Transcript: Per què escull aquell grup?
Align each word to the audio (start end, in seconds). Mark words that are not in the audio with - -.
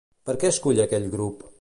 Per 0.29 0.35
què 0.43 0.51
escull 0.55 0.83
aquell 0.87 1.09
grup? 1.17 1.49